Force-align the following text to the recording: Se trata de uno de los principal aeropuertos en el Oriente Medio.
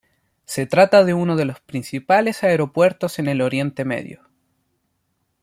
Se 0.45 0.65
trata 0.65 1.03
de 1.03 1.13
uno 1.13 1.35
de 1.35 1.45
los 1.45 1.59
principal 1.59 2.27
aeropuertos 2.41 3.19
en 3.19 3.27
el 3.27 3.39
Oriente 3.39 3.85
Medio. 3.85 4.23